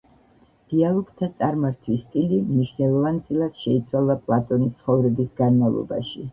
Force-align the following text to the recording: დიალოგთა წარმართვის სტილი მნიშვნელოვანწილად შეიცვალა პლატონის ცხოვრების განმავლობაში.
დიალოგთა 0.73 1.29
წარმართვის 1.41 2.07
სტილი 2.07 2.41
მნიშვნელოვანწილად 2.47 3.63
შეიცვალა 3.67 4.19
პლატონის 4.27 4.77
ცხოვრების 4.83 5.41
განმავლობაში. 5.45 6.29